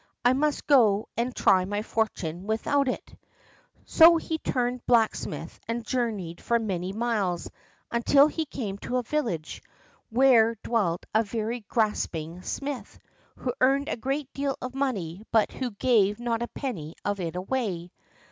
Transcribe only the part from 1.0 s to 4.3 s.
and try my fortune without it." So